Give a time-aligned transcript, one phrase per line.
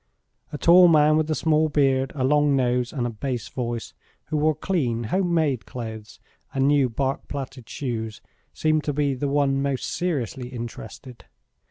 [0.51, 3.93] A tall man with a small beard, a long nose, and a bass voice,
[4.29, 6.19] who wore clean, home made clothes
[6.55, 8.19] and new bark plaited shoes,
[8.51, 11.25] seemed to be the one most seriously interested.